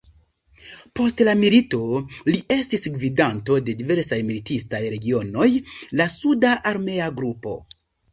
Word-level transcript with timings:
Post 0.99 1.19
la 1.25 1.33
milito 1.41 1.81
li 2.29 2.39
estis 2.55 2.87
gvidanto 2.95 3.57
de 3.67 3.75
diversaj 3.81 4.19
militistaj 4.31 4.81
regionoj, 4.95 5.47
la 6.01 6.09
suda 6.15 6.55
armea 6.73 7.11
grupo. 7.21 7.55